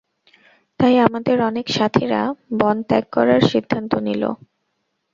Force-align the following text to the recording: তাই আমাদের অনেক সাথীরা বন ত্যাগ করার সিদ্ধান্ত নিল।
তাই 0.79 0.95
আমাদের 1.07 1.37
অনেক 1.49 1.65
সাথীরা 1.69 2.21
বন 2.59 2.77
ত্যাগ 2.87 3.05
করার 3.11 3.41
সিদ্ধান্ত 3.51 3.91
নিল। 4.07 4.23